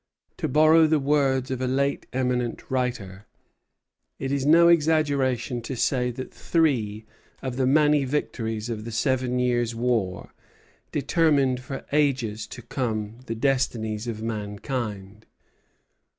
[0.37, 3.27] To borrow the words of a late eminent writer,
[4.17, 7.05] "It is no exaggeration to say that three
[7.43, 10.33] of the many victories of the Seven Years War
[10.91, 15.27] determined for ages to come the destinies of mankind.